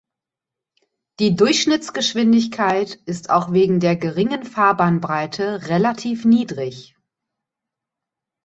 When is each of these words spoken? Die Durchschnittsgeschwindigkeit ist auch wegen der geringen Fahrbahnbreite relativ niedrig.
Die 1.19 1.35
Durchschnittsgeschwindigkeit 1.35 2.95
ist 3.05 3.29
auch 3.29 3.51
wegen 3.53 3.79
der 3.79 3.95
geringen 3.95 4.43
Fahrbahnbreite 4.43 5.67
relativ 5.67 6.25
niedrig. 6.25 6.95